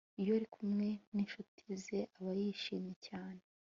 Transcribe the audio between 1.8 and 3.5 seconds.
ze aba yishimye cyane